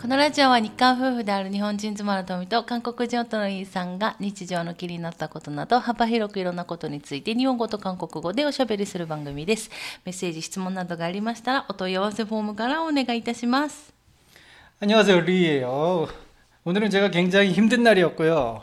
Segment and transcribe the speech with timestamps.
[0.00, 9.70] このラジオは日韓夫婦である日本人妻の富と韓国人夫のイーさんが日常の気になったことなど幅広くいろんなことについて日本語と韓国語でおしゃべりする番組です。
[10.04, 13.94] メッセージ、質問などがありましたらお問い合わせフォームからお願いいたします。
[14.80, 16.08] 안녕하세요, 리예요.
[16.64, 18.62] 오늘은 제가 굉장히 힘든 날이었고요.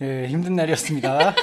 [0.00, 1.34] 예, 힘든 날이었습니다.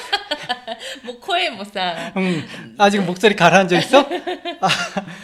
[1.05, 4.00] もう声もさ、 음, 아, 지금 목소리 가라앉아 있어?
[4.00, 4.70] 아,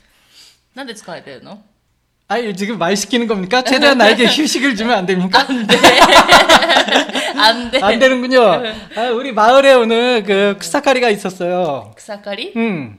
[0.74, 1.58] なんで疲れてるの
[2.28, 3.62] 아니 지금 말 시키는 겁니까?
[3.62, 5.46] 최대한 나에게 휴식을 주면 안 됩니까?
[7.38, 7.80] あんで。
[7.82, 8.40] 안 되는군요.
[8.96, 11.94] 아, 우리 마을에 오늘 그 쿠사카리가 있었어요.
[11.96, 12.98] 草刈り 음.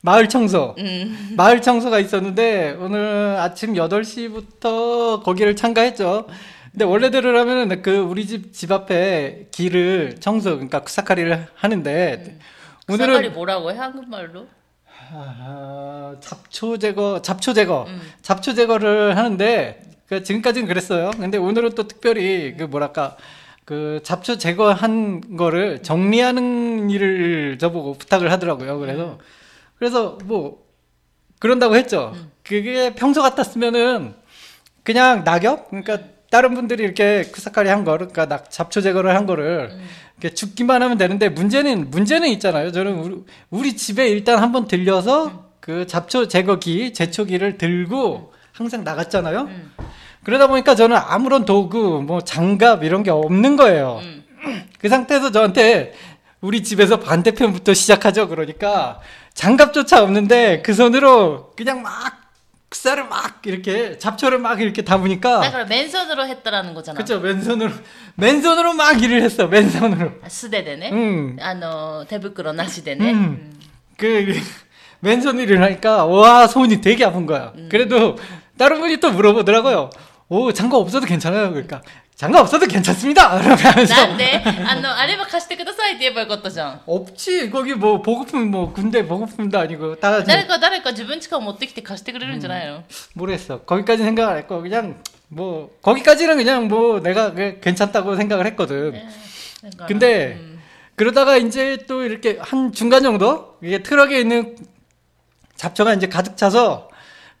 [0.00, 0.74] 마을 청소.
[0.76, 1.34] うん。
[1.36, 6.26] 마을 청소가 있었는데 오늘 아침 8시부터 거기를 참가했죠.
[6.72, 12.38] 근데 원래대로라면 그 우리 집 집 앞에 길을 청소 그러니까 쿠사카리를 하는데
[12.88, 13.76] 草刈り 오늘은 뭐라고 해?
[13.78, 14.46] 한국말로?
[15.11, 18.01] 아, 잡초 제거 잡초 제거 음.
[18.21, 21.11] 잡초 제거를 하는데 그 지금까지는 그랬어요.
[21.17, 23.17] 근데 오늘은 또 특별히 그 뭐랄까
[23.65, 28.79] 그 잡초 제거한 거를 정리하는 일을 저보고 부탁을 하더라고요.
[28.79, 29.17] 그래서
[29.77, 30.65] 그래서 뭐
[31.39, 32.15] 그런다고 했죠.
[32.43, 34.15] 그게 평소 같았으면은
[34.83, 35.99] 그냥 낙엽 그러니까
[36.29, 39.71] 다른 분들이 이렇게 쿠사카리 한 거를 그러니까 낙- 잡초 제거를 한 거를
[40.19, 42.71] 이렇게 죽기만 하면 되는데 문제는 문제는 있잖아요.
[42.71, 49.41] 저는 우리, 우리 집에 일단 한번 들려서 그 잡초 제거기 제초기를 들고 항상 나갔잖아요.
[49.41, 49.71] 음.
[50.23, 53.99] 그러다 보니까 저는 아무런 도구 뭐 장갑 이런 게 없는 거예요.
[54.01, 54.23] 음.
[54.79, 55.93] 그 상태에서 저한테
[56.41, 58.27] 우리 집에서 반대편부터 시작하죠.
[58.27, 58.99] 그러니까
[59.33, 61.93] 장갑조차 없는데 그 손으로 그냥 막
[62.69, 66.97] 흑사를 막 이렇게 잡초를 막 이렇게 담으니까 아, 그럼 맨손으로 했더라는 거잖아.
[66.97, 67.71] 그쵸 맨손으로
[68.15, 70.11] 맨손으로 막 일을 했어 맨손으로.
[70.21, 70.91] 아, 수대되네.
[70.91, 71.37] 응.
[71.39, 73.13] 아노 대부끄러 나시대네.
[73.13, 73.59] 음.
[73.95, 74.35] 그
[74.99, 77.53] 맨손 일을 하니까 와 손이 되게 아픈 거야.
[77.55, 77.69] 음.
[77.71, 78.17] 그래도
[78.57, 79.89] 다른 분이 또 물어보더라고요.
[80.29, 81.51] 오 장갑 없어도 괜찮아요.
[81.51, 81.81] 그러니까
[82.16, 86.80] 장갑 없어도 괜찮습니다 그러면서 なんであの、あれば貸してくださいって言えばよかったじゃん。
[86.86, 92.84] 없지 거기 뭐 보급품 뭐 군대 보급품도 아니고 다 誰か誰か自分ちから持ってきて貸してくれるんじゃないの、
[93.14, 98.92] 모르겠어 거기까지 생각 안 했고 그냥 뭐 거기까지는 그냥 뭐 내가 그냥 괜찮다고 생각을 했거든
[98.92, 100.52] だから 근데 うん
[100.94, 104.56] 그러다가 이제 또 이렇게 한 중간 정도 이게 트럭에 있는
[105.56, 106.85] 잡초가 이제 가득 차서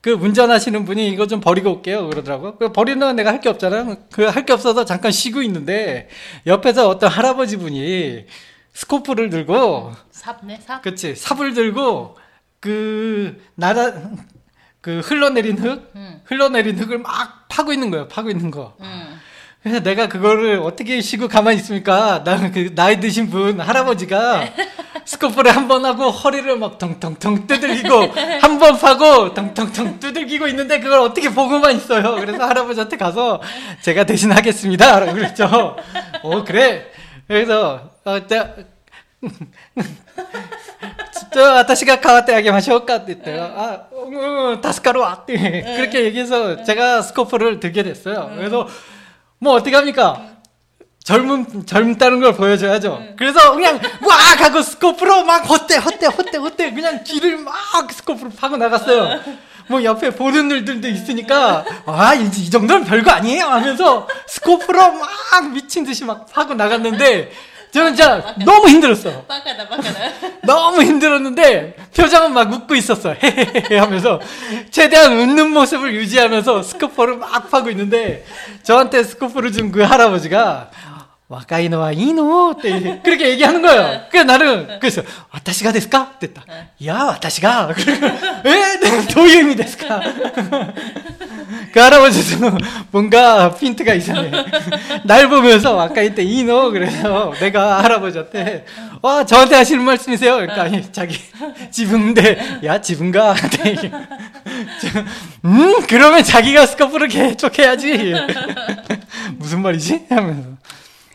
[0.07, 2.57] 그 운전하시는 분이 이거 좀 버리고 올게요 그러더라고.
[2.57, 3.97] 그 버리는 건 내가 할 게 없잖아.
[4.13, 6.07] 그 할 게 없어서 잠깐 쉬고 있는데
[6.45, 8.25] 옆에서 어떤 할아버지 분이
[8.73, 10.81] 스코프를 들고 삽네 삽.
[10.81, 12.15] 그치 삽을 들고
[12.61, 13.91] 그 나라
[14.79, 16.21] 그 흘러내린 흙 음.
[16.23, 18.07] 흘러내린 흙을 막 파고 있는 거예요.
[18.07, 18.77] 파고 있는 거.
[18.79, 19.19] 음.
[19.62, 22.22] 그래서 내가 그거를 어떻게 쉬고 가만히 있습니까?
[22.24, 24.44] 나는 그 나이 드신 분 할아버지가
[25.04, 31.00] 스코프를 한 번 하고 허리를 막 텅텅텅 두들기고 한 번 파고 텅텅텅 두들기고 있는데 그걸
[31.00, 32.16] 어떻게 보고만 있어요.
[32.16, 33.40] 그래서 할아버지한테 가서
[33.82, 34.98] 제가 대신 하겠습니다.
[34.98, 35.76] 라고 그랬죠.
[36.22, 36.86] 어 그래.
[37.28, 38.54] 그래서 어, 자,
[39.22, 45.36] ちょっと私が代わってあげましょうかって言ったら、あ、うん、助かるわって、
[45.76, 48.32] 그렇게 얘기해서 제가 스코프를 들게 됐어요.
[48.36, 48.66] 그래서
[49.39, 50.37] 뭐 어떻게 합니까?
[51.03, 53.01] 젊은 젊다는 걸 보여줘야죠.
[53.17, 57.55] 그래서 그냥 와 하고 스코프로 막 헛대 헛대 헛대 헛대 그냥 길을 막
[57.89, 59.21] 스코프로 파고 나갔어요.
[59.69, 65.85] 뭐 옆에 보는 일들도 있으니까 아 이, 이 정도는 별거 아니에요 하면서 스코프로 막 미친
[65.85, 67.31] 듯이 막 파고 나갔는데
[67.71, 69.21] 저는 진짜 너무 힘들었어.
[69.23, 69.99] 빠가다, 빠가다.
[70.43, 73.13] 너무 힘들었는데 표정은 막 웃고 있었어.
[73.69, 74.19] 하면서
[74.71, 78.25] 최대한 웃는 모습을 유지하면서 스쿠퍼를 막 파고 있는데
[78.63, 80.71] 저한테 스쿠퍼를 준 그 할아버지가
[81.27, 84.01] 와카이노와 이노 때 그렇게 얘기하는 거예요.
[84.09, 85.01] 그래 나는 그래서
[85.33, 86.13] 와타시가 데스까?
[86.19, 86.41] 됐다.
[86.85, 87.69] 야, 와타시가.
[88.45, 88.79] 에?
[89.13, 90.01] 도유미 데스까?
[91.72, 92.50] 그 할아버지도
[92.90, 94.30] 뭔가 핀트가 이상해.
[95.04, 98.64] 날 보면서 아까 이때 이노 그래서 내가 할아버지한테
[99.02, 100.34] 와 저한테 하시는 말씀이세요?
[100.34, 101.18] 그러니까 아니, 자기
[101.70, 103.34] 지붕대 야 지붕가
[105.44, 108.14] 음 그러면 자기가 스카프를 개척해야지
[109.38, 110.06] 무슨 말이지?
[110.08, 110.50] 하면서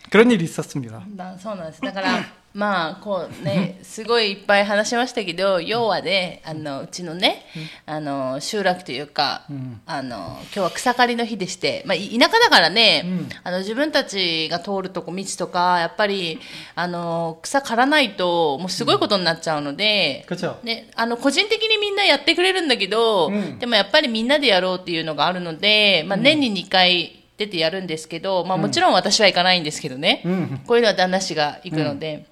[0.10, 1.02] 그런 일이 있었습니다.
[1.18, 1.82] だそうなんです。
[1.82, 2.24] だから、
[2.55, 7.45] まあこうねすごいいっぱい話しましたけど要はねあのうちのね
[7.87, 16.41] あの集落というか、うん、あの今日は草刈りの日でして、まあ、田舎だからね、うん、あの自分たちが通るとこ道とかやっぱり
[16.75, 27.19] あの草刈らないともうすごいことになっちゃうので、うん、ね、あの個人的にみんなやってくれるんだけど、でもやっぱりみんなでやろうっていうのがあるので、まあ、年に2回。
[27.39, 30.23] 出てやるんですけど、まあ、もちろん私は行かないんですけどね、
[30.67, 32.27] こういうのは旦那氏が行くので、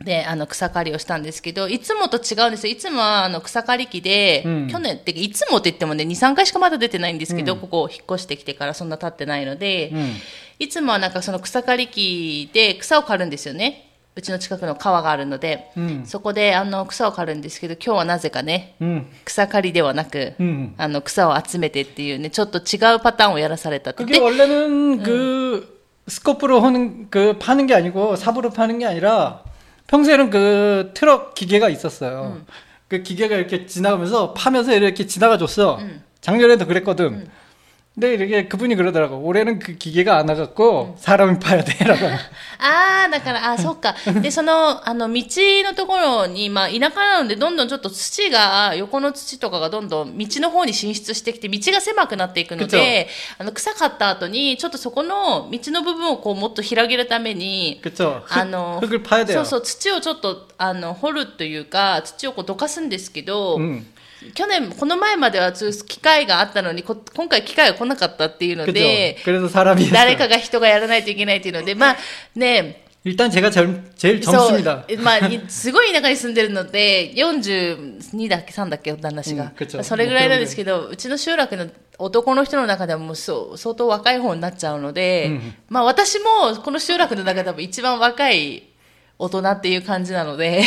[0.00, 10.12] であの草刈りをしたんですけどいつもと違うんですよいつもはあの草刈り機で、うん去年っていつもって言ってもね23回しかまだ出てないんですけど、ここ引っ越してきてからそんな経ってないので、 음.
[10.58, 19.06] いつもはなんかその草刈り機で草を刈るんですよねうちの近くの川があるので、うんそこであの草を刈るんですけど今日はなぜかね 음.
[19.24, 20.74] 草刈りではなく、 음.
[20.76, 25.74] あの草を集めてっていうねちょっと違うパターンをやらされたって 그게 원래는 그
[26.06, 29.42] 스코프로 하는 그 파는 게 아니고 삽으로 파는 게 아니라
[29.91, 32.41] 평소에는 그 트럭 기계가 있었어요.
[32.87, 35.79] 그 기계가 이렇게 지나가면서 파면서 이렇게 지나가 줬어.
[36.21, 37.27] 작년에도 그랬거든.
[37.98, 39.16] 근데 이렇게 그분이 그러더라고.
[39.24, 42.06] 올해는 그 기계가 안 와갖고 사람이 파야 돼라고.
[42.58, 43.94] ああ、だから、あそうか。
[44.20, 45.24] で、その、あの、道
[45.64, 53.08] のところに、まあ、田舎なので、どんどんちょっと土が、横の土とかがどんどん道の方に進出してきて、道が狭くなっていくので、
[53.38, 58.22] あの、草刈った後に、ちょっとそこの道の部分をこう、もっと広げるために、 그쵸.
[58.28, 59.40] あの、 흙, 을 파야 そ 돼요.
[59.40, 63.86] うそう、土をちょっと、あの、掘るというか、土をこう、どかすんですけど、 음.
[64.34, 68.72] 去年、この前までは、そういう機会があったのに、こ今回機会が来なかったっていうの 그죠.
[68.72, 70.18] で、 그래서 사람이 誰 했어요.
[70.18, 71.96] かが人がやらないといけないっていうので、まあ、
[72.34, 74.84] ね、 일단 제가 젊, 제일 そ 젊습니다.
[74.88, 79.44] う、まあ、いすごい田舎に住んでるので、42だっけ、3だっけ、旦那氏が。
[79.44, 81.68] うんくっちゃそれぐらいなんですけど、うちの集落の
[81.98, 88.64] 男の人の中ではもうそう相当若い方になっちゃうので、うんまあ私もこの集落の中で多分一番若い
[89.18, 90.64] 大人っていう感じなので、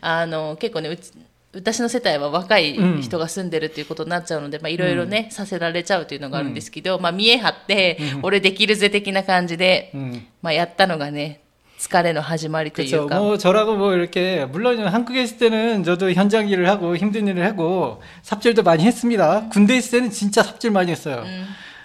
[0.00, 1.10] あの、結構ね、うち
[1.54, 10.26] 私の世帯は若い人が住んでるっていうことになっちゃうので、まあいろいろね、させられちゃうっていうのがあるんですけど、まあ見え張って、俺できるぜ的な感じで、 음.
[10.42, 11.40] まあやったのがね、
[11.78, 13.08] 疲れの始まりという 그렇죠.
[13.08, 13.20] か。
[13.20, 18.02] 뭐 저라고 뭐 이렇게 물론 한국에 있을 때는 저도 현장 일을 하고 힘든 일을 하고
[18.22, 19.48] 삽질도 많이 했습니다.
[19.50, 21.24] 군대 있을 때는 진짜 삽질 많이 했어요.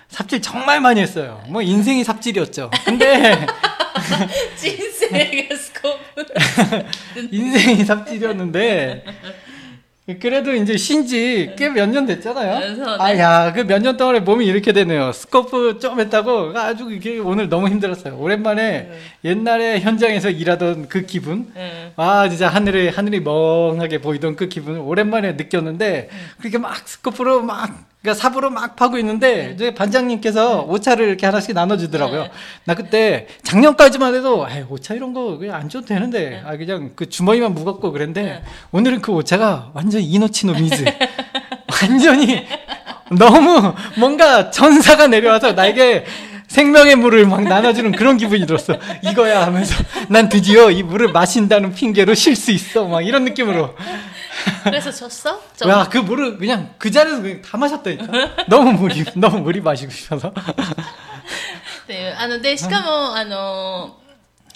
[0.10, 1.42] 삽질 정말 많이 했어요.
[1.48, 2.72] 뭐 인생이 삽질이었죠.
[2.84, 3.48] 근데
[4.58, 6.26] 人生がスコープ。
[7.32, 9.06] 인생이 삽질이었는데
[10.21, 12.61] 그래도 이제 쉰지 꽤 몇 년 됐잖아요.
[12.61, 13.03] 그래서, 네.
[13.03, 15.11] 아야 그 몇 년 동안에 몸이 이렇게 되네요.
[15.13, 18.17] 스코프 좀 했다고 아주 이게 오늘 너무 힘들었어요.
[18.17, 18.93] 오랜만에
[19.25, 21.51] 옛날에 현장에서 일하던 그 기분.
[21.57, 27.69] うん。아 진짜 하늘에 하늘이 멍하게 보이던 그 기분을 오랜만에 느꼈는데 그렇게 막 스코프로 막
[28.07, 32.23] 그러니까 삽으로 막 파고 있는데 이제 반장님께서 오차를 이렇게 하나씩 나눠주더라고요.
[32.23, 32.31] 네.
[32.65, 37.09] 나 그때 작년까지만 해도 아 오차 이런 거 그냥 안 줘도 되는데 아 그냥 그
[37.09, 38.43] 주머니만 무겁고 그랬는데 네.
[38.71, 40.85] 오늘은 그 오차가 완전 이노치노 미즈
[41.83, 42.47] 완전히
[43.11, 46.05] 너무 뭔가 전사가 내려와서 나에게
[46.47, 48.75] 생명의 물을 막 나눠주는 그런 기분이 들었어.
[49.03, 49.75] 이거야 하면서
[50.09, 52.85] 난 드디어 이 물을 마신다는 핑계로 쉴 수 있어.
[52.85, 53.75] 막 이런 느낌으로.
[54.64, 58.46] それ졌어 야, 그 물을 그냥 그 자리에서 그냥 다 마셨다니까.
[58.48, 60.32] 너무 물이, 너무 물이 마시고 싶어서.
[61.84, 62.16] っていう。
[62.18, 63.98] あの、で、しかも、あの、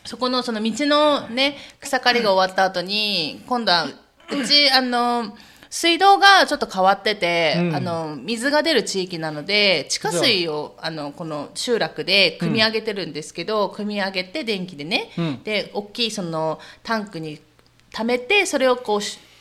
[0.06, 5.36] そこの、その道のね、草刈りが終わった後に、今度は、うち、あの、
[5.70, 17.42] 水道がちょっと変わってて、うんあの、水が出る地域なので、地下水を、あの、この集落で組み上げてるんですけど、組み上げて電気でね、うんで、大きいそのタンクに
[17.92, 19.20] 溜めて、それをこうし、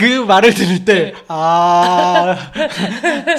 [0.00, 2.36] 그 말을 들을 때, 아,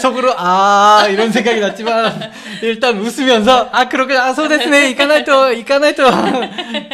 [0.02, 6.04] 속으로, 아, 이런 생각이 났지만, 일단 웃으면서, 아, 그렇게, 아, 소데스네, 이카나이토, 이카나이토,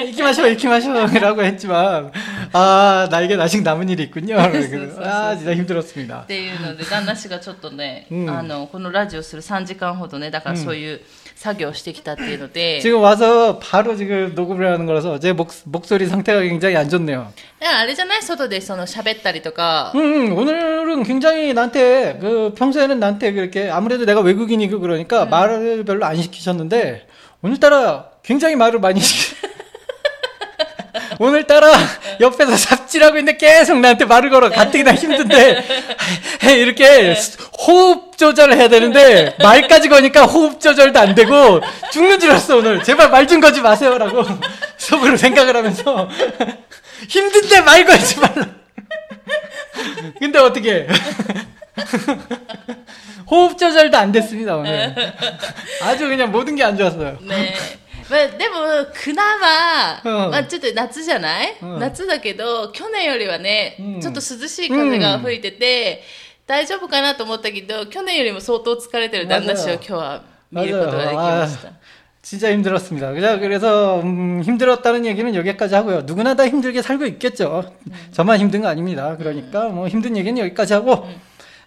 [0.07, 2.11] 이키마쇼, 이키마쇼, 라고 했지만,
[2.51, 4.35] 아, 나에겐 아직 남은 일이 있군요.
[4.51, 6.23] 그래서, 아, 진짜 힘들었습니다.
[6.23, 11.01] っていうので旦那氏がちょっとね、うんあのこのラジオする3時間ほどねだからそういう
[11.37, 17.33] 作業をしてきたっていうので、 지금 와서 바로 지금 녹음을 하는 거라서 제 목, 목소리 상태가 굉장히 안 좋네요.
[17.59, 26.05] だからあれじゃない外でその喋ったりとか、 음, 오늘은 굉장히 나한테 그 평소에는 나한테 그렇게 아무래도 내가 외국인이고 그러니까 말을 별로
[26.05, 27.07] 안 시키셨는데
[27.41, 29.26] 오늘따라 굉장히 말을 많이 시키.
[31.18, 31.72] 오늘따라
[32.20, 34.50] 옆에서 삽질하고 있는데 계속 나한테 말을 걸어.
[34.50, 35.64] 가뜩이나 힘든데,
[36.56, 37.16] 이렇게
[37.58, 41.60] 호흡 조절을 해야 되는데, 말까지 거니까 호흡 조절도 안 되고,
[41.92, 42.82] 죽는 줄 알았어, 오늘.
[42.84, 44.24] 제발 말 좀 거지 마세요라고
[44.78, 46.08] 속으로 생각을 하면서,
[47.08, 48.46] 힘든데 말 걸지 말라.
[50.18, 50.86] 근데 어떻게
[53.30, 54.94] 호흡 조절도 안 됐습니다, 오늘.
[55.82, 57.18] 아주 그냥 모든 게 안 좋았어요.
[57.22, 57.54] ね
[58.09, 58.55] まあ、でも、
[58.93, 66.03] クナは、うんまあ、ちょっと夏じゃない、うん夏だけど、去年よりはね、うんちょっと涼しい風が吹いてて、
[66.45, 71.69] 大丈夫かなと思ったけど、去年よりも相当疲れてる旦那氏を今日は見ることができました。
[72.21, 73.11] 진짜 힘들었습니다.
[73.11, 76.03] 그자 그래서 음, 힘들었다는 얘기는 여기까지 하고요.
[76.03, 77.73] 누구나 다 힘들게 살고 있겠죠.
[78.13, 79.17] 저만 힘든 거 아닙니다.
[79.17, 81.05] 그러니까 뭐 힘든 얘기는 여기까지 하고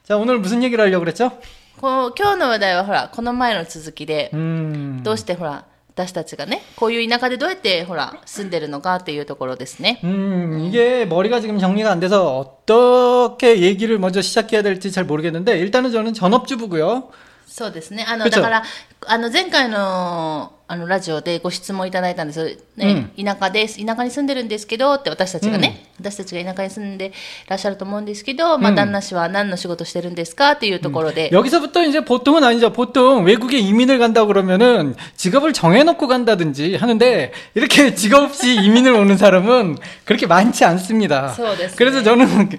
[0.03, 1.33] 자 오늘 무슨 얘기를 하려고 그랬죠?
[1.79, 5.67] こう今日の話題はほら、この前の続きで、 음, どうしてほら、
[6.01, 9.99] 私たちがね、こういう田舎でどうやってほら、住んでるのかっていうところですね。
[10.05, 15.91] 음, 이게 머리가 지금 정리가 안 돼서 어떻게 얘기를 먼저 시작해야 될지 잘 모르겠는데 일단은
[15.93, 17.11] 저는 전업주부고요.
[17.47, 18.05] そうですね。
[18.07, 18.63] あの、部長だから、
[19.07, 22.47] あの、前回の、 あの、ラジオでご質問いただいたんですよ。
[22.77, 23.85] ね、田舎です。
[23.85, 27.13] 田舎に住んでるんですけど、って私たちがね、私たちが田舎に住んで
[27.49, 32.73] らっしゃると思うんですけど、まあ、旦那氏は何の仕事してるんですかっていうところで、 여기서부터 이제 보통은 아니죠.
[32.73, 39.79] 보통 외국에 이민을 간다 그러면은 직업을 정해놓고 간다든지 하는데 이렇게 직업 없이 이민을 오는 사람은
[40.05, 41.33] 그렇게 많지 않습니다.
[41.35, 42.59] そ うですね 그래서 저는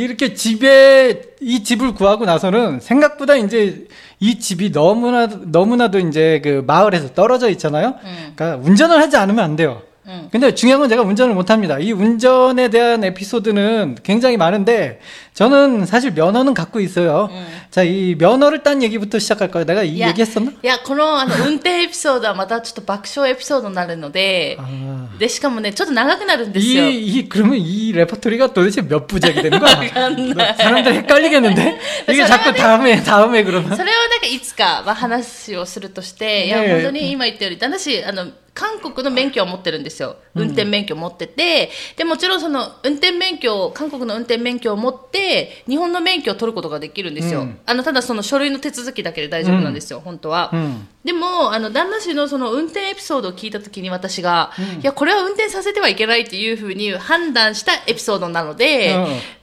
[0.00, 3.86] 이렇게 집에 이 집을 구하고 나서는 생각보다 이제
[4.18, 7.94] 이 집이 너무나 너무나도 이제 그 마을에서 떨어져 있잖아요.
[8.02, 8.32] 음.
[8.34, 9.82] 그러니까 운전을 하지 않으면 안 돼요.
[10.07, 10.29] 음.
[10.31, 11.79] 근데 중요한 건 제가 운전을 못 합니다.
[11.79, 14.99] 이 운전에 대한 에피소드는 굉장히 많은데
[15.33, 17.27] 저는 사실 면허는 갖고 있어요.
[17.31, 17.47] 음.
[17.71, 19.65] 자, 이 면허를 딴 얘기부터 시작할까요?
[19.65, 20.51] 내가 이 いや 얘기했었나?
[20.63, 25.17] いや、このあの運転エピソードはまたちょっと爆笑エピソードになるので、 아.
[25.17, 26.83] で、しかもね、ちょっと長くなるんですよ。
[26.87, 29.71] 이, 이, 그러면 이 레퍼토리가 도대체 몇 부작이 되는 거야?
[29.95, 31.79] 안 사람들 헷갈리겠는데?
[32.09, 33.75] 이게 저 자꾸 사람들- 다음에, 다음에 그러면.
[33.75, 38.27] それはなんかいつかは話をするとして、いや、ねえ本当に今言ったように、旦那氏、あの、
[38.60, 40.16] 韓国の免許を持ってるんですよ。
[40.34, 47.40] 運転免許を持ってて、で、もちろんその、運転免許を、韓国の運転免許を持って、日本の免許を取ることができるんですよ。
[47.40, 50.50] うんあの、ただその書類の手続きだけで大丈夫なんですよ、本当は。
[50.99, 50.99] 음.
[51.05, 58.95] でも、あの、旦那氏のその運転エピソードを聞いたときに私が、いや、これは運転させてはいけないっていうふうに判断したエピソードなので、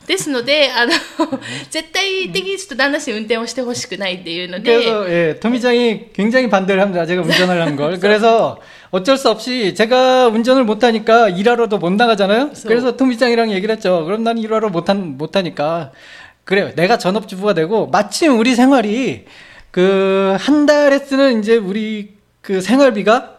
[0.08, 0.92] ですので、あの、
[1.70, 7.06] 絶対的にちょっと旦那氏に運転をしてほしくないっていうので、 그래서, 예, 토미짱이 굉장히 반대를 합니다.
[7.06, 8.00] 제가 운전을 하는 걸.
[8.00, 8.58] 그래서
[8.90, 12.50] 어쩔 수 없이 제가 운전을 못하니까 일하러도 못 나가잖아요?
[12.66, 14.04] 그래서 토미짱이랑 얘기를 했죠.
[14.04, 15.92] 그럼 난 일하러 못한, 못하니까.
[16.42, 16.74] 그래요.
[16.74, 19.26] 내가 전업주부가 되고, 마침 우리 생활이
[19.76, 23.38] 그, 한 달에 쓰는 이제 우리 그 생활비가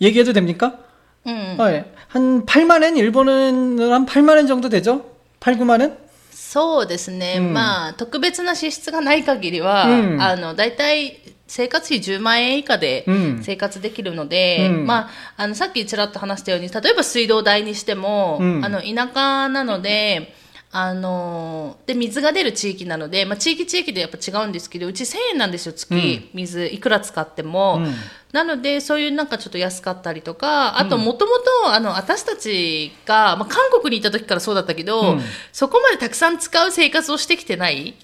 [0.00, 0.78] 얘기해도 됩니까?
[1.26, 1.56] うん。
[1.60, 1.84] 어, 예.
[2.08, 5.04] 한 8만엔, 일본은 한 8만엔 정도 되죠?
[5.40, 5.96] 8, 9만엔?
[6.32, 7.36] そうですね。
[7.38, 20.34] うんまあ、特別な支出がない限りは、うんあの、大体、生活費10万円以下でうん生活できるので、うんまあ、あの、さっきちらっと話したように、例えば水道代にしても、うんあの、田舎なので、
[20.74, 27.76] あの、で、水が出る地域なので、まあ、地域地域でやっぱ違うんですけど、うち1000円なんですよ、月、水、いくら使っても。
[27.76, 27.94] うん
[28.32, 31.32] なので、そういうなんかちょっと安かったりとか、あと、もとも
[31.64, 35.20] と、あの、私たちが、まあ、韓国にいた時からそうだったけど、うん
[35.52, 37.94] そこまでたくさん使う生活をしてきてない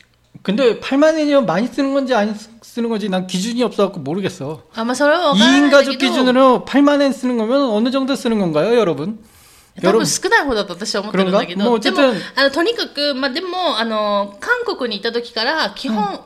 [0.43, 4.65] 근데 8만엔이면 많이 쓰는 건지 안 쓰는 건지 난 기준이 없어갖고 모르겠어.
[4.75, 9.21] あ、まあ、それは分から 2인 ないんだ 가족 けど、 기준으로 8만엔 쓰는 거면 어느 정도 쓰는 건가요, 여러분?
[9.83, 16.21] 多分少ない方だと私は思ってるんだけど、黒がもうでもちょっと、あの、とにかく、まあ、でも、あの、韓国にいた時から、基本、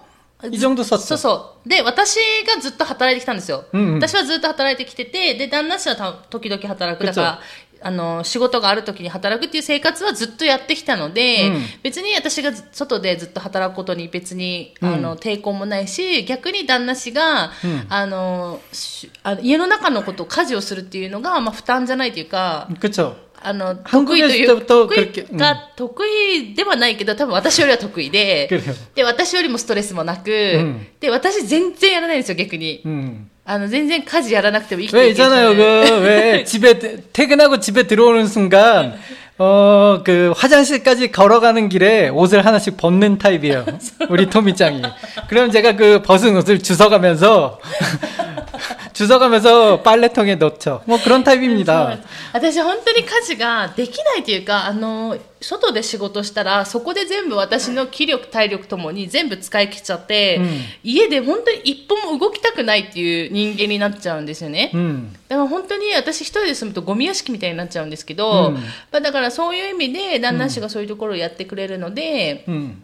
[0.44, 1.14] 이 정도 そ 썼어.
[1.16, 1.68] うそう。
[1.68, 3.64] で、私がずっと働いてきたんですよ。
[3.72, 7.04] うんうん私はずっと働いてきてて、で、旦那氏はた時々働く。
[7.04, 7.40] だから、
[7.82, 23.14] あの、仕事がある時に働くっていう生活はずっとやってきたので、うん別に私がず外でずっと働くことに別に、うんあの、抵抗もないし、逆に旦那氏が、うんあの、しあの家の中のことを家事をするっていうのが、まあ、負担じゃないというか、 그쵸.
[23.44, 28.74] あの、 한국에 得意とい 있을 う、 때부터 得 그렇게 意が、得意ではないけど、多分私よりは得意で、 그래요.
[28.94, 32.82] で、私よりもストレスもなく、んで、私全然やらないんですよ、逆に。
[32.84, 33.30] 음.
[33.46, 35.56] あの、全然家事やらなくても生きて 왜 いける 있잖아요.
[35.56, 36.78] 그, 왜 집에,
[37.12, 38.98] 퇴근하고 집에 들어오는 순간,
[39.38, 43.64] 어, 그 화장실까지 걸어가는 길에 옷을 하나씩 벗는 타입이에요.
[44.10, 44.82] 우리 토미짱이.
[45.30, 47.58] 그럼 제가 그 벗은 옷을 주워가면서
[48.94, 50.82] 주워가면서 빨래통에 넣죠.
[50.86, 51.98] 뭐 그런 타입입니다.
[52.32, 60.50] 私本当に家事ができないというかあの外で仕事したらそこで全部私の気力体力ともに全部使い切っちゃって、うん
[60.82, 64.70] 家で本当に一歩も動きたくないっていう人間になっちゃうんですよね。
[64.74, 65.12] 음.
[65.28, 68.60] だから本当に私一人で住むとゴミ屋敷みたいになっちゃうんですけど、うんま
[68.92, 72.50] あ、だからそういう意味で旦那氏がそういうところをやってくれるので、 음.
[72.52, 72.83] まあ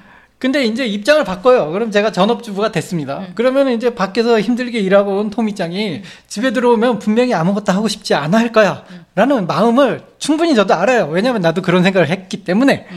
[0.41, 1.71] 근데 이제 입장을 바꿔요.
[1.71, 3.27] 그럼 제가 전업주부가 됐습니다.
[3.35, 8.51] 그러면 이제 밖에서 힘들게 일하고 온 토미짱이 집에 들어오면 분명히 아무것도 하고 싶지 않아 할
[8.51, 8.83] 거야.
[9.13, 11.09] 라는 마음을 충분히 저도 알아요.
[11.11, 12.87] 왜냐면 나도 그런 생각을 했기 때문에.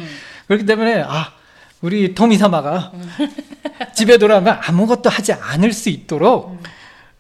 [0.47, 1.33] 그렇기 때문에, 아,
[1.83, 2.93] 우리 토미사마가
[3.95, 6.59] 집에 돌아오면 아무것도 하지 않을 수 있도록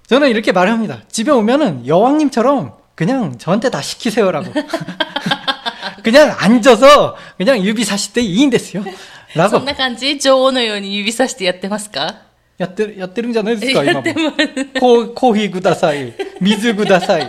[0.07, 1.02] 저는 이렇게 말을 합니다.
[1.11, 4.54] 집에 오면은 여왕님처럼 그냥 저한테 다 시키세요라고.
[6.02, 8.85] 그냥 앉아서 그냥 유비 사실 때 이인 됐어요.
[9.34, 12.22] そ 라고 んな感じ女王のように指さしてやってますか
[12.60, 14.32] 야뜨 야뜨릉잖아요, 지금 やっても
[14.79, 17.27] 코 코히 구다사이, 미즈 구다사이.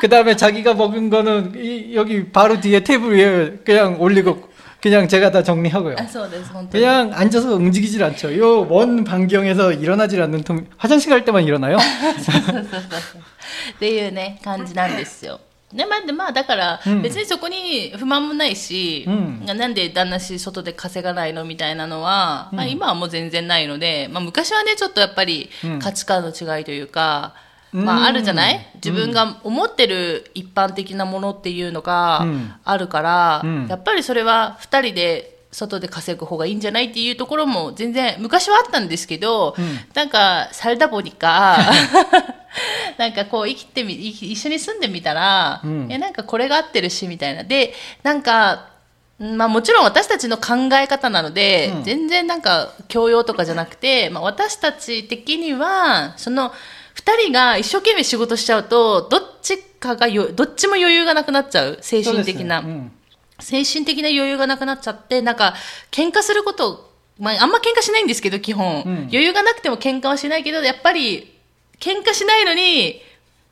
[0.00, 5.30] 그 다음에 자기가 먹은 거는 이, 여기 바로 뒤에 테이블 위에 그냥 올리고 그냥 제가
[5.30, 5.96] 다 정리하고요.
[5.98, 8.36] あそうです本当に 그냥 앉아서 움직이질 않죠.
[8.38, 11.76] 요 원 반경에서 일어나질 않는 통 화장실 갈 때만 일어나요.
[11.78, 13.22] そ うそうそうそう
[13.72, 15.40] っていうね感じなんですよ。
[15.73, 17.01] でまあ、でまあだからうん。
[17.03, 19.45] 別にそこに不満もないし、うん。
[19.45, 25.79] なんで旦那氏外で稼がないのみたいなのは、まあ、今はもう全然ないので、まあ、昔はねちょっとやっぱりうん。
[25.79, 27.35] 価値観の違いというか、
[27.71, 27.85] うん。
[27.85, 28.67] まあ、あるじゃない？
[28.75, 32.53] 自分が思ってる一般的なものっていうのがうん。
[32.63, 33.67] あるから、うん。
[33.67, 39.79] やっぱりそれは2人で外で稼ぐ方がいいんじゃないっていうところも全然昔はあったんですけど、うん。
[39.93, 41.57] なんかサルダボニか
[42.97, 45.87] なんかこう生きてみい一緒に住んでみたら、うん。
[45.89, 47.43] いやなんかこれが合ってるしみたいな。
[47.43, 48.67] でなんか
[49.19, 51.83] うんまあもちろん私たちの考え方なので、うん。
[51.83, 56.53] 全然なんか教養とかじゃなくて、まあ、私たち的にはその
[56.93, 62.91] 二人が一生懸命仕事しちゃうとどっちかがよどっちも余裕がなくなっちゃう精神的な、 음.
[63.40, 65.54] 精神的な余裕がなくなっちゃって、なんか、
[65.90, 68.82] 喧嘩すること、まあ、あんま喧嘩しないんですけど、基本。
[68.82, 71.34] うん余裕がなくても喧嘩はしないけど、やっぱり、
[71.80, 73.02] 喧嘩しないのに、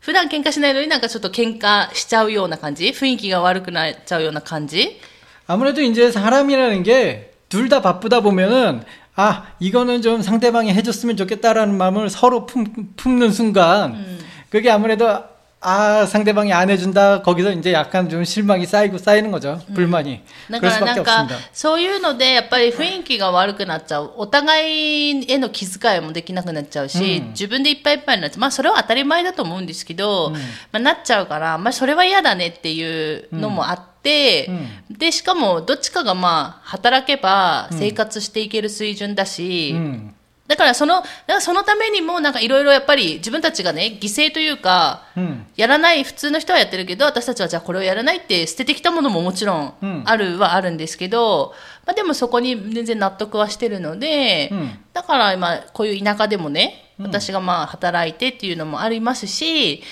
[0.01, 4.99] 普段喧嘩しないのになんかちょっと喧嘩しちゃうような感じ雰囲気が悪くなっちゃうような感じ
[5.47, 8.83] 아무래도 이제 사람이라는 게 둘 다 바쁘다 보면은
[9.15, 12.65] 아 이거는 좀 상대방이 해줬으면 좋겠다라는 마음을 서로 품,
[12.97, 15.23] 품는 순간 그게 아무래도
[15.65, 20.81] 아 상대방이 안 해준다 거기서 이제 약간 좀 실망이 쌓이고 쌓이는 거죠 불만이 だか 그럴
[20.81, 21.37] らな 수밖에 んか 없습니다.
[21.53, 24.11] 、そういうので、やっぱり雰囲気が悪くなっちゃう。
[24.17, 28.41] お互いへの気遣いもできなくなっちゃうし、うん自分でいっぱいいっぱいになっちゃう。
[28.41, 30.39] まあ、それは当たり前だと思うんですけど、ま
[30.73, 34.51] あ、なっちゃうから、まあ、それは嫌だねっていうのもあって、
[34.91, 40.15] で、しかも、どっちかがまあ、働けば生活していける水準だし、 음.
[40.48, 41.04] だからその、
[41.40, 51.54] そのためにもなんかいろいろやっぱり自分たちがね、犠牲というか、うん、やらない普通の人はやってるけど、私たちはじゃあこれをやらないって捨ててきたものももちろんあるはあるんですけど、
[51.86, 59.84] まあでもそこに全然納得はしてるので、うん、だから今こういう田舎でもね、私がまあ働いてっていうのもありますし、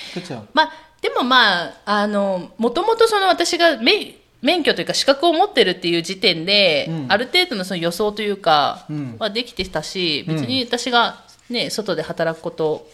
[0.54, 12.89] まあでもまあ、あの、もともとその私がメイ、免許というか資格を持ってるっていう時点で、うんある程度のその予想というか、うんはできてたし、うん別に私がね、外で働くこと、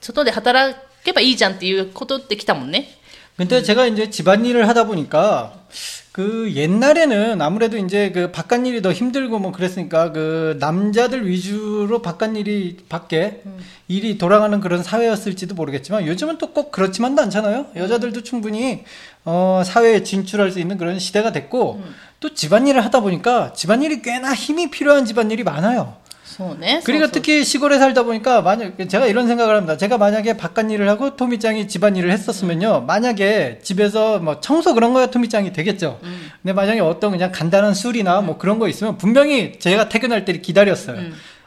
[0.00, 2.88] 外で働けばいいじゃんっていうことってきたもんね。
[3.36, 5.57] 근데 제가 이제 집안일을 하다 보니까
[6.11, 12.35] 그 옛날에는 아무래도 이제 그 바깥 일이 더 힘들고 뭐 그랬으니까 그 남자들 위주로 바깥
[12.35, 13.41] 일이 밖에
[13.87, 17.67] 일이 돌아가는 그런 사회였을지도 모르겠지만 요즘은 또 꼭 그렇지만도 않잖아요.
[17.75, 18.83] 여자들도 충분히
[19.23, 21.81] 어 사회에 진출할 수 있는 그런 시대가 됐고
[22.19, 25.95] 또 집안일을 하다 보니까 집안일이 꽤나 힘이 필요한 집안일이 많아요.
[26.38, 26.80] そうね。
[26.84, 29.76] 그리고 そうそう 특히 시골에 살다 보니까 만약 제가 이런 생각을 합니다.
[29.76, 32.80] 제가 만약에 바깥 일을 하고 토미짱이 집안일을 했었으면요.
[32.86, 36.00] 만약에 집에서 뭐 청소 그런 거야 토미짱이 되겠죠.
[36.42, 40.98] 근데 만약에 어떤 그냥 간단한 술이나 뭐 그런 거 있으면 분명히 제가 퇴근할 때를 기다렸어요.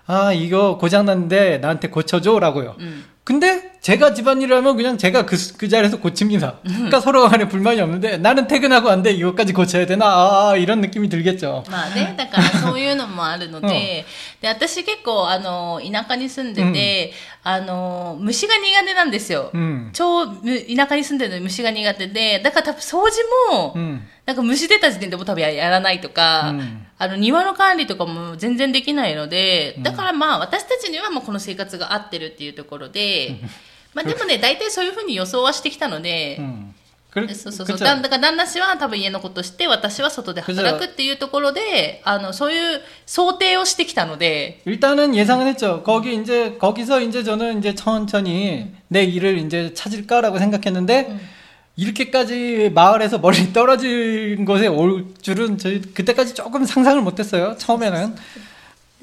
[0.06, 2.76] 아 이거 고장 났는데 나한테 고쳐줘라고요.
[2.80, 3.04] 음.
[3.24, 6.60] 근데 제가 집안일을 하면 그냥 제가 그, 그 자리에서 고칩니다.
[6.64, 9.12] 그러니까 서로 간에 불만이 없는데 나는 퇴근하고 안 돼.
[9.12, 10.06] 이것까지 고쳐야 되나?
[10.52, 11.66] 아, 이런 느낌이 들겠죠.
[11.70, 14.06] まあね、だからそういうのもあるので、
[14.42, 17.12] で、私 結構、あの、田舎に住んでて、
[17.44, 19.52] あの、虫が苦手なんですよ。
[19.54, 19.90] 음.
[19.92, 24.00] 超、む田舎に住んでるのに虫が苦手で、だから多分掃除も、 음.
[24.26, 33.40] なんか虫出た時点でも多分ややらないとか、うん あの庭の管理とかも全然できないので、だからまあ私たちにはもうこの生活が合ってるっていうところで、
[33.94, 36.74] まあでもね、大体そういうふうに予想はしてきたので、 음.
[37.10, 37.78] 그래, そうそうそう。
[37.78, 37.86] 그쵸.
[37.86, 45.82] だだから旦那氏は多分家のことして、私は外で働くっていうところで、あの、そういう想定をしてきたので、 일단은 예상은 했죠.
[45.84, 51.31] 거기 이제 거기서 이제 저는 이제 천천히 내 일을 이제 찾을까라고 생각했는데
[51.76, 57.56] 이렇게까지 마을에서 멀리 떨어진 곳에 올 줄은 저희 그때까지 조금 상상을 못했어요.
[57.58, 58.16] 처음에는.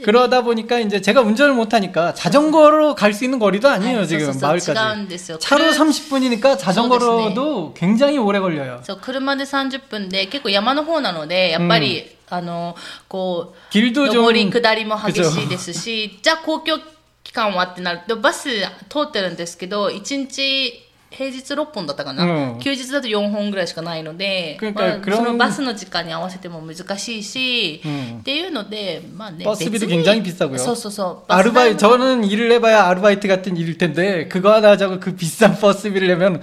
[0.02, 4.74] 그러다 보니까 이제 제가 운전을 못하니까 자전거로 갈 수 있는 거리도 아니에요 はい 지금 そうそうそう違う
[4.74, 5.38] 마을까지 んですよ。
[5.38, 12.74] 차로 車 30분이니까 자전거로도 굉장히 오래 걸려요 そう、車で30分で、結構山の方なので、やっぱり、あの、
[13.06, 16.82] こう、 길도 좀 上り下りも激し 그죠 いですし、じゃあ公共
[17.22, 18.48] 機関はってなると、バス
[18.88, 20.72] 通ってるんですけど、1日、
[21.10, 31.28] 平日6本だったかな、うん休日だと4本ぐらいしかないので、 그러니까 まあ 그런 そのバスの時間に合わせても難しいし、うんっていうので、まあね、 버스비도 別に 굉장히 비싸고요 そうそうそう。
[31.28, 36.08] バス代 아르바이 も 저는 일을 해봐야 아르바이트 같은 일일 텐데 그거 하나 하자고 그 비싼 버스비를
[36.08, 36.42] 내면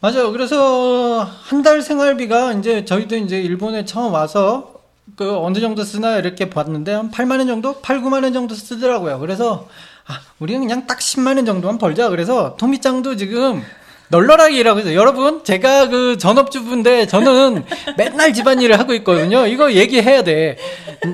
[0.00, 0.32] 맞아요.
[0.32, 4.74] 그래서 한 달 생활비가 이제 저희도 이제 일본에 처음 와서
[5.16, 9.18] 그 어느 정도 쓰나 이렇게 봤는데 한 8만 원 정도, 8, 9만 원 정도 쓰더라고요.
[9.18, 9.68] 그래서
[10.06, 12.08] 아, 우리는 그냥 딱 10만 원 정도만 벌자.
[12.08, 13.62] 그래서 토미짱도 지금
[14.10, 14.94] 널널하게 일하고 있어요.
[14.98, 17.64] 여러분, 제가 그 전업주부인데 저는
[17.96, 19.46] 맨날 집안일을 하고 있거든요.
[19.46, 20.56] 이거 얘기해야 돼.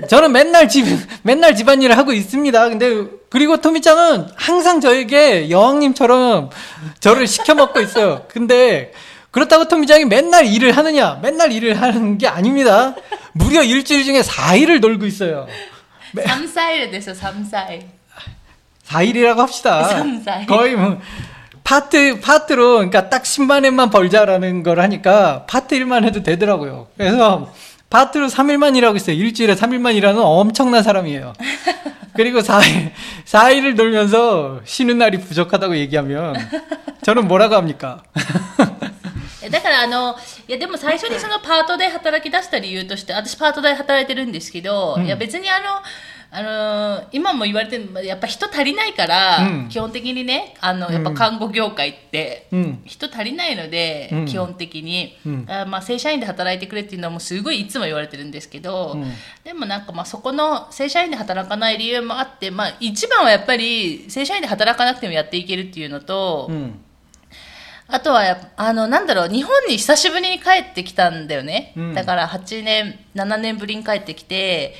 [0.09, 0.87] 저는 맨날 집,
[1.23, 2.69] 맨날 집안일을 하고 있습니다.
[2.71, 6.51] 근데, 그리고 토미짱은 항상 저에게 여왕님처럼
[7.01, 8.25] 저를 시켜먹고 있어요.
[8.29, 8.93] 근데,
[9.31, 11.19] 그렇다고 토미짱이 맨날 일을 하느냐?
[11.23, 12.95] 맨날 일을 하는 게 아닙니다.
[13.35, 15.47] 무려 일주일 중에 4일을 놀고 있어요.
[16.17, 17.83] 3사일 됐어, 3사일.
[18.89, 19.87] 4일이라고 합시다.
[19.91, 20.47] 3사일.
[20.47, 20.99] 거의 뭐.
[21.66, 26.88] 파트 파트로 그러니까 딱 10만 원만 벌자라는 걸 하니까 파트 일만 해도 되더라고요.
[26.98, 27.54] 그래서
[27.90, 29.16] 파트로 3일만 일하고 있어요.
[29.16, 31.34] 일주일에 3일만 일하는 엄청난 사람이에요.
[32.16, 32.92] 그리고 4일
[33.26, 36.36] 4일을 놀면서 쉬는 날이 부족하다고 얘기하면
[37.04, 38.04] 저는 뭐라고 합니까?
[39.44, 40.16] えだからあの、
[40.48, 45.82] いやでも最初にそのパートで働き出した理由として、私パートで働いてるんですけど、いや別にあの、
[46.39, 49.69] あの今も言われてるやっぱ人足りないから、うん。
[49.71, 52.83] 基本的にねあのやっぱ看護業界って、うん。
[52.85, 54.27] 人足りないので、うん。
[54.27, 55.47] 基本的に、うん。
[55.49, 59.11] あまあ、正社員で働いてくれっていうのはもうすごいいつも言われてるんですけど、うん。
[59.45, 66.83] でもなんかまあそこの正社員で働かない理由もあって、まあ、一番はやっぱり正社員で働かなくてもやっていけるっていうのと、 음.
[67.89, 71.73] あとはあの、なんだろう、日本に久しぶりに帰ってきたんだよね。
[71.77, 71.95] うん。
[71.95, 74.75] だから8年、7年ぶりに帰ってきて、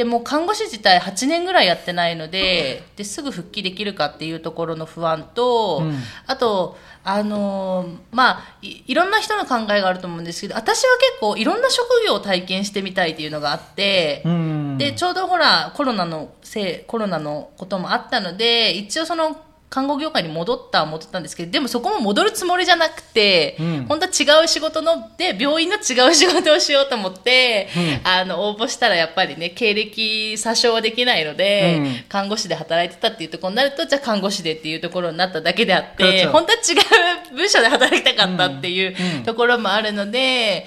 [0.00, 14.78] で、もう看護師自体8年ぐらいやってないので、で、すぐ復帰できるかっていうところの不安と、うんあと、あのーまあい、いろんな人の考えがあると思うんですけど、私は結構いろんな職業を体験してみたいっていうのがあって、 음.
[14.78, 19.36] で、ちょうどほら、コロナのせい、コロナのこともあったので、一応その、
[19.70, 27.68] 看護業界に戻った思戻ったんですけどでもそこも戻るつもりじゃなくて、うん、本当は違う仕事ので病院の違う仕事をしようと思って、
[28.04, 40.66] うん、あの応募したらやっぱりね経歴詐称はできないので、うん、看護師で働いてたっていうところになるとじゃあ看護師でっていうところになっただけであって、本当は違う部署で働きたかったっていうところもあるので、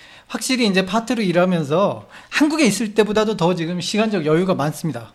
[0.31, 5.11] 확실히 이제 파트로 일하면서 한국에 있을 때보다도 더 지금 시간적 여유가 많습니다.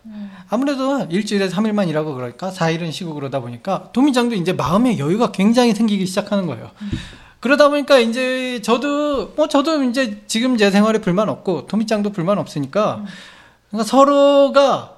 [0.51, 6.05] 아무래도 일주일에 3일만 일하고 그러니까 4일은 쉬고 그러다 보니까 도미장도 이제 마음의 여유가 굉장히 생기기
[6.05, 6.71] 시작하는 거예요.
[7.41, 13.03] 그러다 보니까 이제 저도 뭐 저도 이제 지금 제 생활에 불만 없고 토미짱도 불만 없으니까
[13.71, 14.97] 뭔가 서로가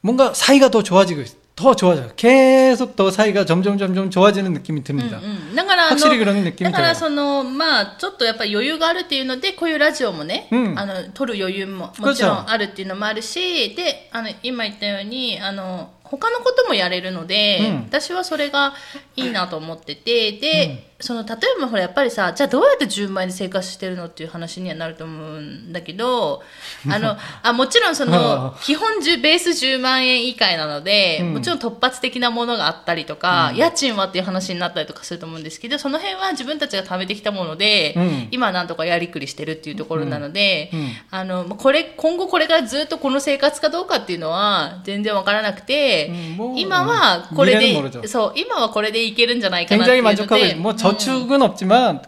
[0.00, 2.09] 뭔가 사이가 더 좋아지고 있- 더 좋아져요.
[2.15, 5.19] 계속 더 사이가 점점 점점 좋아지는 느낌이 うん 듭니다.
[5.21, 6.95] うん、だからあの 확실히 그런 느낌이 だから 들어요.
[6.95, 18.73] そのまあちょっとやっぱり余裕があるっていうのでこういうラジオもね、うんあの撮る余裕ももちろんあるっていうのもあるしであの今言ったようにあの他のこともやれるので、うん私はそれが
[19.15, 26.42] いいなと思っててで、 その例えばほらやっぱりさじゃあどうやって10万円で生活してるのっていう話にはなると思うんだけど
[26.90, 40.72] あの あもちろんその基本10ベース10万円以下なので、うん、もちろん突発的なものがあったりとか、うん、家賃はっていう話になったりとかすると思うんですけどその辺は自分たちが貯めてきたもので、うん、今なんとかやりくりしてるっていうところなので、
[41.12, 46.10] あのこれ今後これからずっとこの生活かどうかっていうのは全然わからなくて、
[46.56, 50.87] 今はこれでそう今はこれでいけるんじゃないかなっていうので。
[50.92, 52.02] 저축은 없지만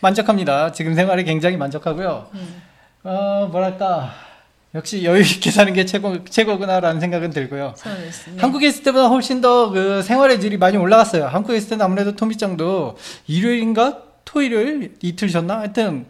[0.00, 0.72] 만족합니다.
[0.72, 2.28] 지금 생활이 굉장히 만족하고요.
[2.34, 2.62] 음.
[3.04, 4.10] 어, 뭐랄까.
[4.74, 7.74] 역시 여유 있게 사는 게 최고, 최고구나라는 생각은 들고요.
[8.34, 8.40] 네.
[8.40, 11.26] 한국에 있을 때보다 훨씬 더 그 생활의 질이 많이 올라갔어요.
[11.26, 12.96] 한국에 있을 때는 아무래도 토미짱도
[13.28, 13.98] 일요일인가?
[14.24, 14.96] 토요일?
[15.00, 15.58] 이틀 쉬었나?
[15.60, 16.06] 하여튼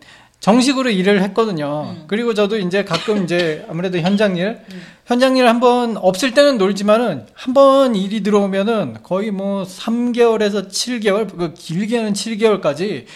[0.49, 1.97] 정식으로 일을 했거든요.
[2.07, 4.59] 그리고 저도 이제 가끔 이제 아무래도 현장 일,
[5.07, 11.55] 현장 일 한번 없을 때는 놀지만은 한 번 일이 들어오면은 거의 뭐 3개월에서 7개월, 그
[11.55, 13.07] 길게는 7개월까지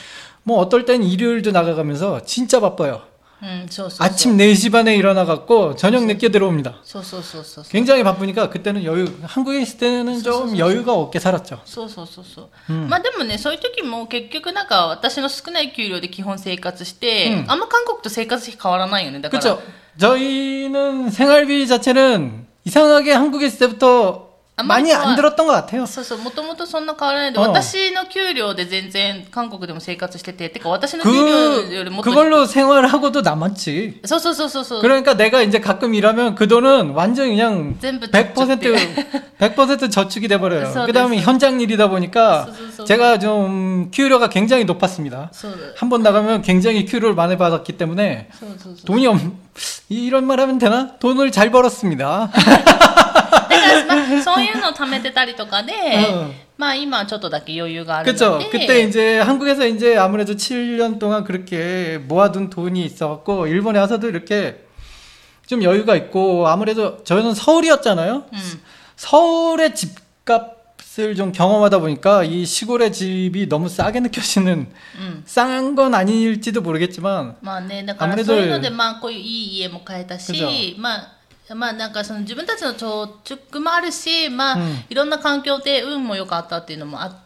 [0.42, 3.02] 뭐 어떨 땐 일요일도 나가가면서 진짜 바빠요.
[3.41, 6.79] うんそうそうそう 아침 4시 반에 일어나갖고 저녁 늦게 들어옵니다.
[6.83, 11.59] そうそうそうそうそう 굉장히 바쁘니까 그때는 여유 한국에 있을 때는 좀 여유가 없게 살았죠.
[11.65, 19.61] そうそうそうそう、うんまあでもねそういう時も結局なんか私の少ない給料で基本生活して、うんあんま韓国と生活費変わらないよねだから 그렇죠.
[19.99, 24.26] 저희는 생활비 자체는 이상하게 한국에 있을 때부터 아,
[24.57, 25.87] 많이 많이 안 들었던 것 같아요.
[25.87, 34.01] そうそうもともとそんな変わらないで、うん私の給料で全然韓国でも生活してててか私の給料より 그 もっと 그걸로 생활하고도 남았지.
[34.05, 39.09] そうそうそうそうそう 그러니까 내가 이제 가끔 일하면 그 돈은 완전 그냥 전부 100% 저축돼.
[39.39, 40.59] 100% 저축이 돼버려요.
[40.61, 41.31] 그래서 그다음에 그래서.
[41.31, 42.83] 현장 일이다 보니까 그래서 그래서.
[42.85, 45.31] 제가 좀給料가 굉장히 높았습니다.
[45.33, 49.17] そうだ 한 번 나가면 굉장히給料를 많이 받았기 때문에 そうそうそう 돈이 없
[49.89, 50.91] 이런 말 하면 되나?
[50.99, 52.29] 돈을 잘 벌었습니다.
[53.27, 53.47] だか
[53.85, 58.33] ら、まあ、そういうのを貯めてたりとかで、うんまあ今はちょっとだけ余裕がある 그렇죠.
[58.33, 64.63] ので 그때 이제 한국에서 이제 아무래도 7년 동안 그렇게 모아둔 돈이 있어갖고 일본에 와서도 이렇게
[65.47, 68.25] 좀 여유가 있고 아무래도 저는 서울이었잖아요.
[68.31, 68.39] うん
[68.95, 74.67] 서울의 집값을 좀 경험하다 보니까 이 시골의 집이 너무 싸게 느껴지는
[74.99, 80.47] うん 싼 건 아닐지도 모르겠지만 まあね、だから 아무래도 そういうので、まあこういういい家も買えたし그죠
[80.79, 81.11] 、まあ、
[81.54, 84.58] まあなんかその自分たちの貯蓄もあるし、まあ、
[84.88, 87.24] いろんな環境で運も良かったっていうのもあって。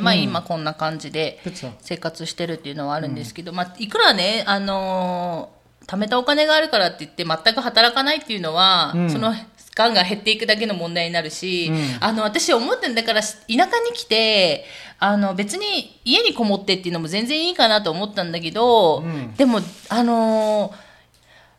[0.00, 1.38] まあ、今こんな感じで
[1.80, 9.32] 生活してるっていうのはあるんですけど、まあ、いくらね、あのー、貯めたお金があるからって言って全く働かないっていうのは、その
[9.74, 14.64] がんが減っていくだけの問題になるし、あの私思ってんだから田舎に来て
[14.98, 19.04] あの別に家にこもってっていうのも全然いいかなと思ったんだけど、
[19.36, 20.83] でもあのー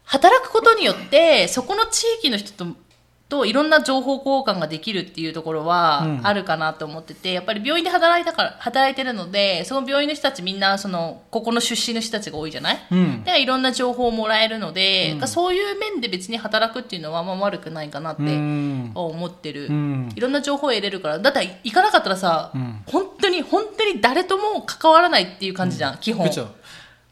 [0.05, 2.75] 働くことによってそこの地域の人と
[3.27, 18.21] といろんな情報交換ができるっていうところはあるかなと思ってて、うん、やっぱり病院で働いたから働いてるのでその病院の人たちみんなそのここの出身の人たちが多いじゃない、うん、だからいろんな情報をもらえるので、うん、そういう面で別に働くっていうのはあ悪くないかなって
[18.93, 22.51] 思ってる、うん、いろんな情報を得れるからだって行かなかったらさ、
[22.85, 26.27] 本当に本当に誰とも関わらないっていう感じじゃん、基本。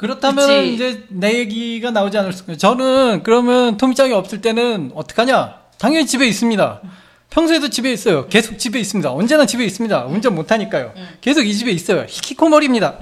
[0.03, 0.73] 그렇다면 그치.
[0.73, 2.57] 이제 내 얘기가 나오지 않을 수.
[2.57, 5.55] 저는 그러면 토미짱이 없을 때는 어떡하냐?
[5.77, 6.81] 당연히 집에 있습니다.
[7.29, 8.27] 평소에도 집에 있어요.
[8.27, 9.13] 계속 집에 있습니다.
[9.13, 10.03] 언제나 집에 있습니다.
[10.07, 10.91] 운전 못하니까요.
[11.21, 12.05] 계속 이 집에 있어요.
[12.09, 12.95] 히키코머리입니다.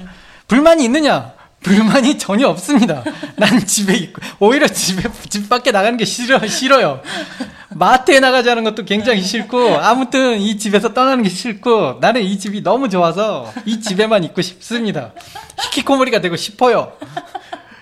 [0.48, 1.34] 불만이 있느냐?
[1.64, 3.04] 불만이 전혀 없습니다.
[3.36, 7.02] 난 집에 있고 오히려 집에 집 밖에 나가는 게 싫어 싫어요.
[7.70, 12.90] 마트에 나가자는 것도 굉장히 싫고 아무튼 이 집에서 떠나는 게 싫고 나는 이 집이 너무
[12.90, 15.14] 좋아서 이 집에만 있고 싶습니다.
[15.71, 16.93] 히키코모리가 되고 싶어요.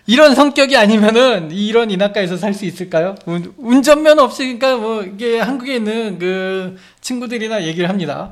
[0.07, 3.14] 이런 성격이 아니면은 이런 이나카에서 살 수 있을까요?
[3.27, 8.31] 운- 운전면 없으니까 뭐 이게 한국에 있는 그 친구들이나 얘기를 합니다.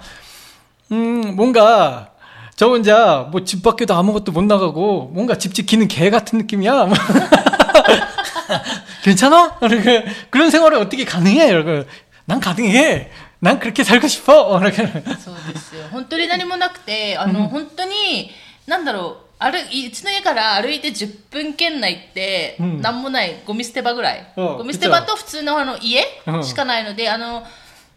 [0.93, 2.11] 음 뭔가
[2.57, 6.89] 저 혼자 뭐 집 밖에도 아무것도 못 나가고 뭔가 집 지키는 개 같은 느낌이야.
[9.03, 9.59] 괜찮아?
[9.63, 11.49] 이렇게 그런 생활을 어떻게 가능해?
[11.49, 11.85] 이러고
[12.27, 13.11] 난 가능해.
[13.41, 14.61] 난 그렇게 살고 싶어.
[14.61, 14.83] 이렇게
[15.19, 18.31] そうですよ本当に何もなくてあの、本当に
[18.67, 22.82] なんだろう 歩いうちの家から歩いて10分圏内ってうん。
[22.82, 26.44] 何もないゴミ捨て場ぐらい、うんゴミ捨て場と普通のあの家うん。
[26.44, 27.44] しかないので、あの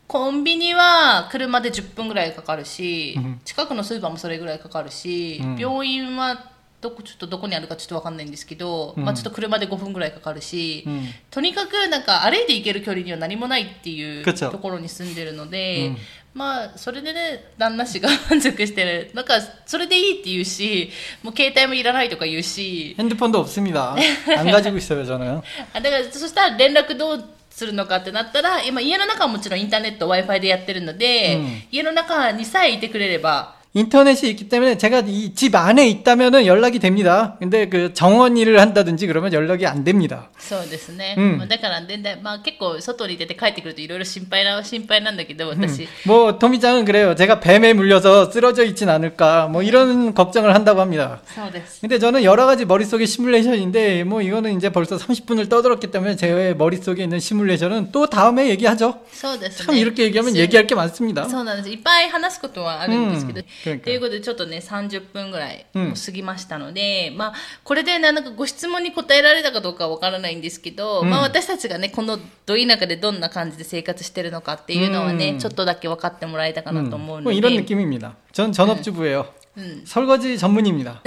[0.07, 3.41] コンビニは車で10分ぐらいかかるし、うん。
[3.45, 5.57] 近くのスーパーもそれぐらいかかるし、うん。
[5.57, 6.50] 病院は
[6.82, 15.98] どこちょっとどこにあるかちょっとわかんないんですけど、うんまあ、ちょっと車で5分ぐらいかかるし、うんとにかくなんか歩いて行ける距離には何もないっていう 그쵸 ところに住んでるので、うん
[16.36, 19.36] まあそれでね旦那氏が満足してるなんか
[19.66, 20.92] それでいいって言うし
[21.24, 23.96] もう携帯もいらないとか言うし 핸드폰도 없습니다.
[24.38, 25.42] 안 가지고 있어요, 저는.
[25.74, 36.80] あだからそしたら連絡どうするのかってなったら今家の中はもちろんインターネット w i f i でやってるので、うん家の中にさえいてくれれば 인터넷이 있기 때문에 제가 이 집 안에 있다면은 연락이
[36.80, 37.36] 됩니다.
[37.40, 40.30] 근데 그 정원 일을 한다든지 그러면 연락이 안 됩니다.
[40.40, 45.60] そうですね、うんまあだから全然、まあ、結構外に出て帰ってくるといろいろ心配な心配なんだけど 음.
[45.60, 47.16] 私、 뭐 토미짱은 그래요.
[47.16, 49.48] 제가 뱀에 물려서 쓰러져 있진 않을까.
[49.48, 51.20] 뭐 이런 걱정을 한다고 합니다.
[51.36, 56.56] そうです 근데 저는 여러 가지 머릿속에 시뮬레이션인데 뭐 이거는 이제 벌써 30분을 떠들었기 때문에 제
[56.58, 59.02] 머릿속에 있는 시뮬레이션은 또 다음에 얘기하죠.
[59.12, 61.28] そうですね 참 이렇게 얘기하면 얘기할 게 많습니다.
[61.28, 67.34] そうなんですいっぱい話すことはあるんですけど、うん그러니까 ということでちょっとね30分ぐらいうんもう過ぎましたので、まあ
[67.64, 78.16] これでなんかご質問に答えられたかどうかはわからないんですけど、うんまあ私たちがねこのど田舎でどんな感じで生活してるのかっていうのはね、うんちょっとだけ分かってもらえたかなと思う 뭐 ので、 이런 느낌입니다.
[78.32, 79.26] 전 전업주부예요.
[79.58, 81.02] うん、 설거지 전문입니다.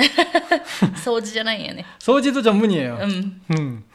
[1.05, 2.99] 掃除じゃないんやね 소지도 전문이에요.
[3.03, 3.85] うん 음.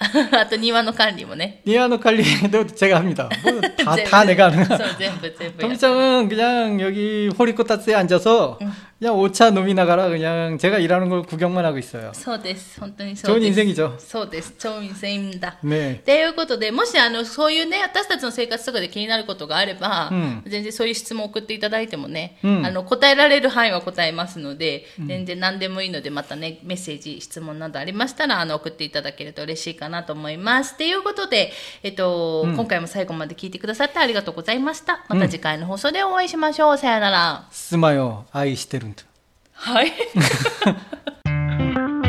[0.00, 3.30] あと庭の管理もね 니아노 관리도 제가 합니다.
[3.42, 4.96] 뭐 다, 全部 다 내가 하는 そう 거야.
[4.98, 8.58] 全部全部やる 토미짱은 그냥 여기 호리코타스에 앉아서
[9.00, 12.12] 그냥 오차 놈이 나가라 그냥 제가 일하는 걸 구경만 하고 있어요.
[12.14, 13.98] そうです本当にそう 좋은 です 인생이죠.
[13.98, 16.02] そうです超인생だ 네.
[16.02, 30.76] ということで、もしあのそういうね、私たちの生活とかで気になることがあれば、うん全然そういう質問を送っていただいてもね、うんあの答えられる範囲は答えますので、全然何でもいいので、またね、メッセージ、質問などありましたら、あの送っていただけると嬉しいかなと思います。
[30.78, 31.52] ということで、
[31.82, 35.04] えっと、うん今回も最後まで聞いてくださってありがとうございました。
[35.08, 36.78] また次回の放送でお会いしましょう。
[36.78, 37.46] さよなら。
[37.50, 38.89] 스마요 아이 시테룬트.
[39.63, 39.93] はい。